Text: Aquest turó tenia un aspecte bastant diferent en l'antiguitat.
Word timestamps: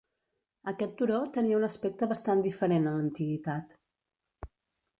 Aquest 0.69 0.95
turó 1.01 1.19
tenia 1.35 1.59
un 1.59 1.67
aspecte 1.67 2.09
bastant 2.13 2.41
diferent 2.47 2.89
en 2.93 2.99
l'antiguitat. 3.01 3.77